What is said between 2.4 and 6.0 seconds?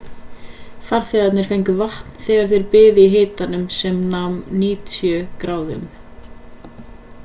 þeir biðu í hita sem nam 90 f gráðum